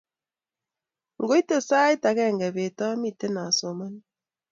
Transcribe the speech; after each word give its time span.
Ngoite 1.21 1.57
sait 1.67 2.03
agenge 2.09 2.47
beet 2.55 2.79
amite 2.89 3.27
asomani 3.47 3.99